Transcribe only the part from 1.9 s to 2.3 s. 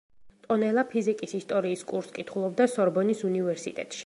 კურსს